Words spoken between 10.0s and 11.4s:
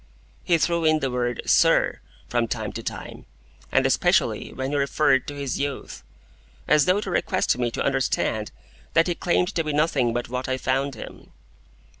but what I found him.